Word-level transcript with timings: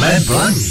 Jsme 0.00 0.34
blaní 0.34 0.64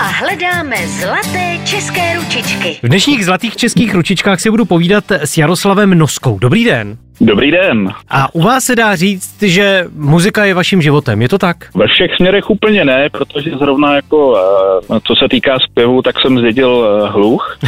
a 0.00 0.04
hledáme 0.04 0.76
zlaté 0.76 1.58
české 1.64 2.14
ručičky. 2.16 2.78
V 2.82 2.88
dnešních 2.88 3.24
zlatých 3.24 3.56
českých 3.56 3.94
ručičkách 3.94 4.40
si 4.40 4.50
budu 4.50 4.64
povídat 4.64 5.04
s 5.10 5.38
Jaroslavem 5.38 5.98
Noskou. 5.98 6.38
Dobrý 6.38 6.64
den. 6.64 6.96
Dobrý 7.20 7.50
den. 7.50 7.92
A 8.10 8.34
u 8.34 8.42
vás 8.42 8.64
se 8.64 8.76
dá 8.76 8.96
říct, 8.96 9.42
že 9.42 9.84
muzika 9.94 10.44
je 10.44 10.54
vaším 10.54 10.82
životem, 10.82 11.22
je 11.22 11.28
to 11.28 11.38
tak? 11.38 11.56
Ve 11.74 11.86
všech 11.86 12.10
směrech 12.16 12.50
úplně 12.50 12.84
ne, 12.84 13.08
protože 13.10 13.50
zrovna 13.50 13.94
jako, 13.96 14.38
eh, 14.96 15.00
co 15.04 15.14
se 15.14 15.28
týká 15.30 15.58
zpěvu, 15.70 16.02
tak 16.02 16.20
jsem 16.20 16.38
zdědil 16.38 16.86
eh, 16.86 17.08
hluch, 17.08 17.58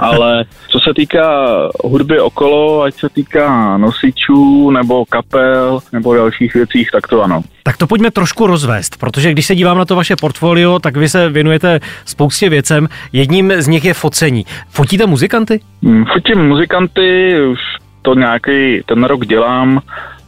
ale 0.00 0.44
co 0.68 0.80
se 0.80 0.94
týká 0.96 1.46
hudby 1.84 2.20
okolo, 2.20 2.82
ať 2.82 2.94
se 2.94 3.08
týká 3.08 3.76
nosičů 3.76 4.70
nebo 4.70 5.04
kapel 5.04 5.80
nebo 5.92 6.14
dalších 6.14 6.54
věcích, 6.54 6.90
tak 6.90 7.08
to 7.08 7.22
ano. 7.22 7.42
Tak 7.62 7.76
to 7.76 7.86
pojďme 7.86 8.10
trošku 8.10 8.46
rozvést, 8.46 8.96
protože 9.00 9.32
když 9.32 9.46
se 9.46 9.54
dívám 9.54 9.78
na 9.78 9.84
to 9.84 9.96
vaše 9.96 10.16
portfolio, 10.16 10.78
tak 10.78 10.96
vy 10.96 11.08
se 11.08 11.28
věnujete 11.28 11.80
spoustě 12.04 12.48
věcem. 12.48 12.88
Jedním 13.12 13.52
z 13.52 13.68
nich 13.68 13.84
je 13.84 13.94
focení. 13.94 14.46
Fotíte 14.70 15.06
muzikanty? 15.06 15.60
Mm, 15.82 16.04
Fotím 16.04 16.48
muzikanty, 16.48 17.34
už 17.52 17.58
to 18.02 18.14
nějaký 18.14 18.82
ten 18.86 19.04
rok 19.04 19.26
dělám, 19.26 19.80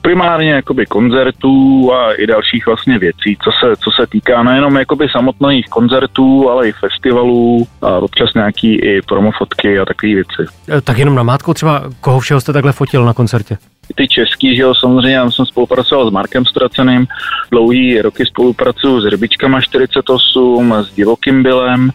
primárně 0.03 0.51
jakoby 0.51 0.87
koncertů 0.87 1.93
a 1.93 2.13
i 2.13 2.27
dalších 2.27 2.67
vlastně 2.67 2.99
věcí, 2.99 3.39
co 3.45 3.51
se, 3.61 3.77
co 3.77 3.91
se 4.01 4.07
týká 4.07 4.43
nejenom 4.43 4.77
jakoby 4.77 5.09
samotných 5.13 5.69
koncertů, 5.69 6.51
ale 6.51 6.69
i 6.69 6.73
festivalů 6.73 7.67
a 7.83 7.89
občas 7.99 8.35
nějaký 8.35 8.75
i 8.75 9.03
promofotky 9.03 9.79
a 9.79 9.85
takové 9.85 10.15
věci. 10.15 10.43
E, 10.79 10.81
Tak 10.81 10.99
jenom 10.99 11.15
na 11.15 11.23
mátku 11.23 11.55
třeba, 11.55 11.83
koho 12.01 12.21
všeho 12.21 12.41
jste 12.41 12.53
takhle 12.53 12.73
fotil 12.73 13.05
na 13.05 13.15
koncertě? 13.15 13.59
Ty 13.95 14.09
český, 14.09 14.57
že 14.57 14.63
jo, 14.63 14.75
samozřejmě, 14.75 15.17
já 15.17 15.31
jsem 15.31 15.47
spolupracoval 15.47 16.11
s 16.11 16.13
Markem 16.13 16.45
Straceným, 16.45 17.07
dlouhý 17.51 18.01
roky 18.01 18.27
spolupracuju 18.27 19.01
s 19.01 19.05
Rybičkama 19.05 19.61
48, 19.61 20.73
s 20.73 20.95
Divokým 20.95 21.43
Bylem, 21.43 21.91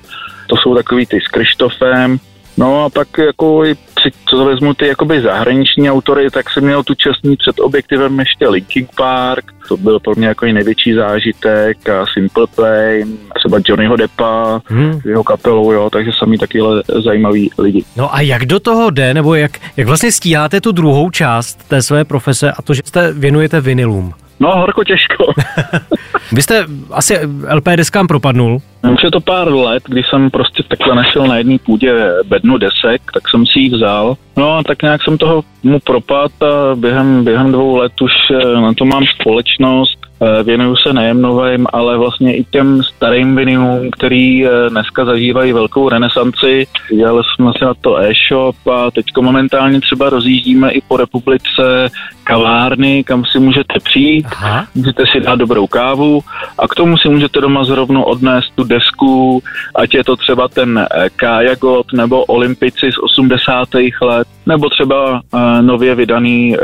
to 0.48 0.58
jsou 0.58 0.76
takový 0.76 1.06
ty 1.06 1.22
s 1.22 1.28
Krištofem, 1.28 2.20
No 2.58 2.86
a 2.86 2.90
pak 2.90 3.18
jako 3.18 3.66
i 3.66 3.76
při, 3.98 4.12
co 4.26 4.46
vezmu 4.46 4.74
ty 4.74 4.88
jakoby 4.88 5.22
zahraniční 5.22 5.92
autory, 5.92 6.30
tak 6.32 6.50
jsem 6.50 6.64
měl 6.64 6.84
tu 6.84 6.94
čest 6.94 7.24
mít 7.24 7.40
před 7.40 7.60
objektivem 7.60 8.20
ještě 8.20 8.48
Linkin 8.48 8.88
Park, 8.98 9.46
to 9.68 9.78
byl 9.78 10.00
pro 10.00 10.14
mě 10.16 10.28
jako 10.28 10.46
i 10.46 10.54
největší 10.54 10.94
zážitek 10.94 11.90
a 11.90 12.06
Simple 12.14 12.48
Plan, 12.56 13.18
třeba 13.36 13.60
Johnnyho 13.66 13.96
Deppa, 13.96 14.62
Hmm. 14.66 15.00
jeho 15.06 15.24
kapelou, 15.24 15.72
jo, 15.72 15.90
takže 15.90 16.12
sami 16.18 16.38
takyhle 16.38 16.84
zajímaví 17.06 17.52
lidi. 17.58 17.84
No 17.96 18.16
a 18.16 18.22
jak 18.22 18.46
do 18.46 18.60
toho 18.60 18.90
jde, 18.90 19.14
nebo 19.14 19.36
jak, 19.36 19.52
jak 19.78 19.88
vlastně 19.88 20.12
stíháte 20.12 20.62
tu 20.62 20.72
druhou 20.72 21.10
část 21.10 21.68
té 21.70 21.82
své 21.82 22.06
profese 22.06 22.52
a 22.52 22.62
to, 22.62 22.74
že 22.74 22.82
jste 22.86 23.14
věnujete 23.14 23.62
vinilům? 23.62 24.14
No, 24.40 24.52
horko 24.52 24.84
těžko. 24.84 25.26
Vy 26.32 26.42
jste 26.42 26.66
asi 26.92 27.20
LP 27.54 27.68
deskám 27.76 28.08
propadnul, 28.08 28.60
Už 28.94 29.04
je 29.04 29.12
to 29.12 29.20
pár 29.20 29.54
let, 29.54 29.84
kdy 29.88 30.04
jsem 30.04 30.30
prostě 30.30 30.64
takhle 30.64 30.96
našel 30.96 31.28
na 31.28 31.38
jedné 31.38 31.58
půdě 31.66 31.94
bednu 32.28 32.58
desek, 32.58 33.02
tak 33.14 33.30
jsem 33.30 33.46
si 33.46 33.60
ji 33.60 33.70
vzal. 33.70 34.18
No 34.38 34.58
a 34.58 34.64
tak 34.64 34.82
nějak 34.82 35.04
jsem 35.04 35.18
toho 35.18 35.44
mu 35.64 35.80
propad 35.80 36.32
a 36.44 36.76
během, 36.76 37.24
během 37.24 37.52
dvou 37.52 37.76
let 37.76 38.02
už 38.02 38.12
eh, 38.32 38.62
na 38.62 38.74
to 38.74 38.86
mám 38.86 39.04
společnost. 39.20 40.07
Eh, 40.22 40.44
Věnuju 40.44 40.76
se 40.76 40.94
nejen 40.94 41.22
novým, 41.22 41.68
ale 41.74 41.98
vlastně 41.98 42.38
i 42.38 42.44
těm 42.44 42.84
starým 42.84 43.36
vinilům, 43.36 43.92
který 43.92 44.46
eh, 44.46 44.50
dneska 44.70 45.06
zažívají 45.06 45.54
velkou 45.54 45.90
renesanci. 45.90 46.68
Dělali 46.96 47.24
jsme 47.24 47.52
si 47.58 47.66
na 47.66 47.74
to 47.82 47.98
e-shop 47.98 48.68
a 48.68 48.92
teď 48.92 49.06
momentálně 49.22 49.82
třeba 49.82 50.10
rozjíždíme 50.10 50.72
i 50.72 50.82
po 50.82 50.98
republice 50.98 51.90
kavárny, 52.24 53.04
kam 53.04 53.26
si 53.26 53.40
můžete 53.40 53.80
přijít 53.84 54.26
Aha. 54.32 54.68
můžete 54.76 55.04
si 55.12 55.20
dát 55.20 55.36
dobrou 55.36 55.68
kávu 55.68 56.22
a 56.60 56.68
k 56.68 56.76
tomu 56.76 56.98
si 56.98 57.10
můžete 57.10 57.42
doma 57.42 57.64
zrovna 57.64 58.04
odnést 58.04 58.56
tu 58.56 58.64
desku, 58.64 59.44
ať 59.76 59.94
je 59.94 60.04
to 60.04 60.16
třeba 60.16 60.48
ten 60.48 60.80
eh, 60.80 61.10
Kajagot 61.16 61.94
nebo 61.94 62.26
Olympici 62.26 62.92
z 62.92 62.98
80. 62.98 63.68
let, 64.02 64.28
nebo 64.46 64.70
třeba 64.70 65.22
nově 65.62 65.96
vydaný 65.96 66.56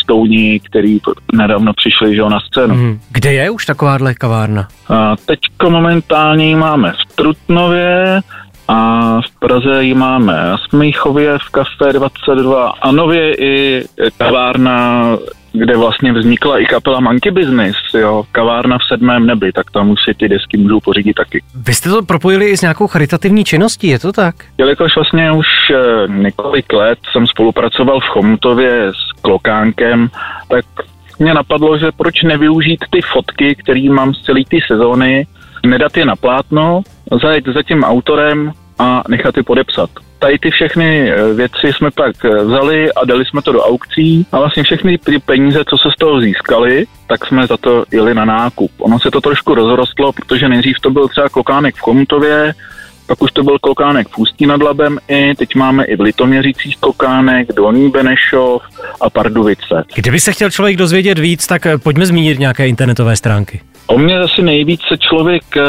Stouni, 0.00 0.60
který 0.60 0.98
nedávno 1.32 1.72
přišli 1.72 2.16
že 2.16 2.22
na 2.22 2.40
scénu. 2.40 2.74
Mm. 2.74 2.97
Hmm. 2.98 3.06
Kde 3.10 3.32
je 3.32 3.50
už 3.50 3.66
takováhle 3.66 4.14
kavárna? 4.14 4.68
A 4.88 5.16
teďko 5.16 5.70
momentálně 5.70 6.48
ji 6.48 6.54
máme 6.54 6.92
v 6.92 7.14
Trutnově, 7.14 8.22
a 8.68 9.20
v 9.20 9.38
Praze 9.38 9.84
ji 9.84 9.94
máme 9.94 10.32
na 10.32 10.56
Smíchově 10.68 11.38
v 11.38 11.50
Café 11.50 11.92
22 11.92 12.68
a 12.68 12.92
nově 12.92 13.34
i 13.34 13.84
kavárna, 14.18 15.02
kde 15.52 15.76
vlastně 15.76 16.12
vznikla 16.12 16.58
i 16.58 16.66
kapela 16.66 17.00
Monkey 17.00 17.32
Business, 17.32 17.76
jo, 17.94 18.24
kavárna 18.32 18.78
v 18.78 18.88
sedmém 18.88 19.26
nebi, 19.26 19.52
tak 19.52 19.70
tam 19.70 19.90
už 19.90 19.98
si 20.08 20.14
ty 20.14 20.28
desky 20.28 20.56
můžou 20.56 20.80
pořídit 20.80 21.14
taky. 21.14 21.42
Vy 21.54 21.74
jste 21.74 21.90
to 21.90 22.02
propojili 22.02 22.46
i 22.46 22.56
s 22.56 22.60
nějakou 22.60 22.86
charitativní 22.86 23.44
činností, 23.44 23.86
je 23.86 23.98
to 23.98 24.12
tak? 24.12 24.34
Jelikož 24.58 24.96
vlastně 24.96 25.32
už 25.32 25.46
eh, 25.70 26.08
několik 26.12 26.72
let 26.72 26.98
jsem 27.12 27.26
spolupracoval 27.26 28.00
v 28.00 28.08
Chomutově 28.08 28.88
s 28.88 29.20
Klokánkem, 29.22 30.10
tak 30.48 30.64
mě 31.18 31.34
napadlo, 31.34 31.78
že 31.78 31.92
proč 31.96 32.22
nevyužít 32.22 32.84
ty 32.90 33.00
fotky, 33.12 33.54
které 33.54 33.90
mám 33.90 34.14
z 34.14 34.22
celé 34.22 34.40
té 34.50 34.56
sezóny, 34.66 35.26
nedat 35.66 35.96
je 35.96 36.04
na 36.04 36.16
plátno, 36.16 36.82
zajet 37.22 37.44
za 37.46 37.62
tím 37.62 37.84
autorem 37.84 38.52
a 38.78 39.02
nechat 39.08 39.36
je 39.36 39.42
podepsat. 39.42 39.90
Tady 40.18 40.38
ty 40.38 40.50
všechny 40.50 41.10
eh, 41.10 41.34
věci 41.34 41.72
jsme 41.72 41.90
pak 41.90 42.24
eh, 42.24 42.44
vzali 42.44 42.92
a 42.92 43.04
dali 43.04 43.24
jsme 43.24 43.42
to 43.42 43.52
do 43.52 43.62
aukcí 43.62 44.26
a 44.32 44.38
vlastně 44.38 44.62
všechny 44.62 44.98
ty 44.98 45.18
peníze, 45.18 45.64
co 45.64 45.78
se 45.78 45.88
z 45.94 45.98
toho 45.98 46.20
získali, 46.20 46.86
tak 47.06 47.26
jsme 47.26 47.46
za 47.46 47.56
to 47.56 47.84
jeli 47.92 48.14
na 48.14 48.24
nákup. 48.24 48.70
Ono 48.78 49.00
se 49.00 49.10
to 49.10 49.20
trošku 49.20 49.54
rozrostlo, 49.54 50.12
protože 50.12 50.48
nejdřív 50.48 50.80
to 50.80 50.90
byl 50.90 51.08
třeba 51.08 51.28
klokánek 51.28 51.74
v 51.76 51.80
Komutově, 51.80 52.54
pak 53.08 53.22
už 53.22 53.32
to 53.32 53.42
byl 53.42 53.58
klokánek 53.58 54.08
v 54.08 54.18
Ústí 54.18 54.46
nad 54.46 54.62
Labem 54.62 54.98
i, 55.08 55.34
teď 55.34 55.54
máme 55.54 55.84
i 55.84 55.96
v 55.96 56.00
Litoměřících 56.00 56.76
klokánek, 56.76 57.52
Dolní 57.52 57.90
Benešov 57.90 58.62
a 59.00 59.10
Parduvice. 59.10 59.84
Kdyby 59.94 60.20
se 60.20 60.32
chtěl 60.32 60.50
člověk 60.50 60.76
dozvědět 60.76 61.18
víc, 61.18 61.46
tak 61.46 61.66
eh, 61.66 61.78
pojďme 61.78 62.06
zmínit 62.06 62.38
nějaké 62.38 62.68
internetové 62.68 63.16
stránky. 63.16 63.60
O 63.86 63.98
mě 63.98 64.18
asi 64.18 64.42
nejvíc 64.42 64.80
se 64.88 64.98
člověk 64.98 65.42
eh, 65.56 65.62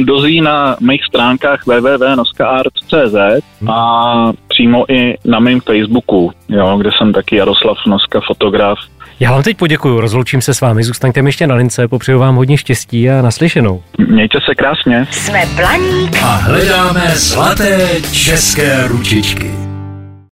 dozví 0.00 0.40
na 0.40 0.76
mých 0.80 1.04
stránkách 1.04 1.66
www.noskaart.cz 1.66 3.44
a 3.68 4.32
přímo 4.54 4.92
i 4.92 5.14
na 5.24 5.40
mém 5.40 5.60
Facebooku, 5.60 6.32
jo, 6.48 6.78
kde 6.78 6.90
jsem 6.98 7.12
taky 7.12 7.36
Jaroslav 7.36 7.76
Noska, 7.86 8.20
fotograf. 8.26 8.78
Já 9.20 9.30
vám 9.30 9.42
teď 9.42 9.56
poděkuju, 9.56 10.00
rozloučím 10.00 10.42
se 10.42 10.54
s 10.54 10.60
vámi, 10.60 10.84
zůstaňte 10.84 11.22
mi 11.22 11.28
ještě 11.28 11.46
na 11.46 11.54
lince, 11.54 11.88
popřeju 11.88 12.18
vám 12.18 12.36
hodně 12.36 12.58
štěstí 12.58 13.10
a 13.10 13.22
naslyšenou. 13.22 13.82
Mějte 14.08 14.38
se 14.48 14.54
krásně. 14.54 15.06
Jsme 15.10 15.42
Blaník 15.56 16.22
a 16.22 16.26
hledáme 16.26 17.10
zlaté 17.14 17.88
české 18.12 18.88
ručičky. 18.88 19.63